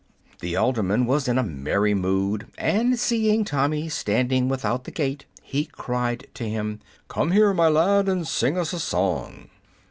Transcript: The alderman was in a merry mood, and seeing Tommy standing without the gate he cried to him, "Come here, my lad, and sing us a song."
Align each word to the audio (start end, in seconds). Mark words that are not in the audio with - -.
The 0.39 0.55
alderman 0.55 1.05
was 1.05 1.27
in 1.27 1.37
a 1.37 1.43
merry 1.43 1.93
mood, 1.93 2.47
and 2.57 2.97
seeing 2.99 3.45
Tommy 3.45 3.87
standing 3.87 4.49
without 4.49 4.85
the 4.85 4.89
gate 4.91 5.27
he 5.43 5.65
cried 5.65 6.25
to 6.33 6.49
him, 6.49 6.79
"Come 7.07 7.29
here, 7.29 7.53
my 7.53 7.67
lad, 7.69 8.09
and 8.09 8.27
sing 8.27 8.57
us 8.57 8.73
a 8.73 8.79
song." 8.79 9.51